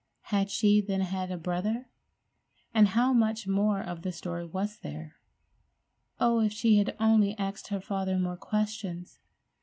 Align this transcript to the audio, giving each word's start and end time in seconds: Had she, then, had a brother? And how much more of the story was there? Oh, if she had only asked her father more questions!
Had 0.33 0.49
she, 0.49 0.81
then, 0.81 1.01
had 1.01 1.29
a 1.29 1.37
brother? 1.37 1.87
And 2.73 2.87
how 2.87 3.13
much 3.13 3.45
more 3.47 3.79
of 3.79 4.01
the 4.01 4.11
story 4.11 4.47
was 4.47 4.79
there? 4.79 5.17
Oh, 6.19 6.39
if 6.39 6.51
she 6.51 6.77
had 6.79 6.95
only 6.99 7.37
asked 7.37 7.67
her 7.67 7.79
father 7.79 8.17
more 8.17 8.35
questions! 8.37 9.19